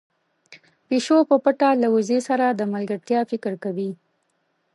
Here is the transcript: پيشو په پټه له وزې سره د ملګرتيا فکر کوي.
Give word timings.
پيشو 0.87 1.17
په 1.29 1.35
پټه 1.43 1.69
له 1.83 1.87
وزې 1.95 2.19
سره 2.27 2.45
د 2.49 2.61
ملګرتيا 2.73 3.19
فکر 3.31 3.53
کوي. 3.63 3.89